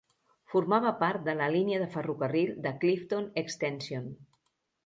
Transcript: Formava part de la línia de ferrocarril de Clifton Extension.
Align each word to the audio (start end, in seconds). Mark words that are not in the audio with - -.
Formava 0.53 0.93
part 1.03 1.25
de 1.27 1.35
la 1.41 1.51
línia 1.57 1.83
de 1.83 1.89
ferrocarril 1.97 2.57
de 2.67 2.73
Clifton 2.85 3.29
Extension. 3.43 4.13